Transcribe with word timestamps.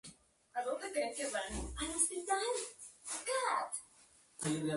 Copa 0.53 0.87
Presidente 4.39 4.65